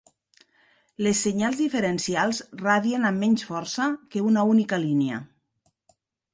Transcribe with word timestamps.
Les 1.07 1.19
senyals 1.25 1.59
diferencials 1.63 2.41
radien 2.63 3.07
amb 3.11 3.23
menys 3.27 3.47
força 3.53 3.89
que 4.17 4.27
una 4.33 4.47
única 4.57 4.83
línia. 4.89 5.25